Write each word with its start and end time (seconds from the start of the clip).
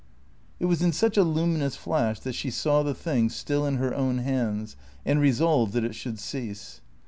It 0.59 0.65
was 0.65 0.81
in 0.81 0.93
such 0.93 1.15
a 1.15 1.21
luminous 1.23 1.75
flash 1.75 2.19
that 2.21 2.33
she 2.33 2.49
saw 2.49 2.81
the 2.81 2.95
thing 2.95 3.29
still 3.29 3.67
in 3.67 3.75
her 3.75 3.93
own 3.93 4.17
hands, 4.17 4.75
and 5.05 5.21
resolved 5.21 5.73
that 5.73 5.83
it 5.85 5.93
should 5.93 6.17
cease. 6.17 6.81